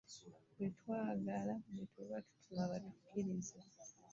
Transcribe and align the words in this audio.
Be 0.55 0.65
twagala 0.77 1.53
be 1.73 1.83
tuba 1.93 2.17
tutuma 2.25 2.63
batukiikirire. 2.71 3.79